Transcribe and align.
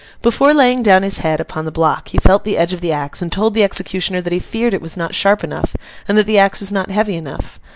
Before 0.23 0.51
laying 0.51 0.81
down 0.81 1.03
his 1.03 1.19
head 1.19 1.39
upon 1.39 1.65
the 1.65 1.71
block 1.71 2.07
he 2.07 2.17
felt 2.17 2.43
the 2.43 2.57
edge 2.57 2.73
of 2.73 2.81
the 2.81 2.91
axe, 2.91 3.21
and 3.21 3.31
told 3.31 3.53
the 3.53 3.63
executioner 3.63 4.19
that 4.19 4.33
he 4.33 4.39
feared 4.39 4.73
it 4.73 4.81
was 4.81 4.97
not 4.97 5.13
sharp 5.13 5.43
enough, 5.43 5.75
and 6.07 6.17
that 6.17 6.25
the 6.25 6.39
axe 6.39 6.59
was 6.59 6.71
not 6.71 6.89
heavy 6.89 7.15
enough. 7.15 7.59